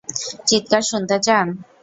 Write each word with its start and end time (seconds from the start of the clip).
চিৎকার 0.47 0.83
শুনতে 0.89 1.17
চান? 1.25 1.47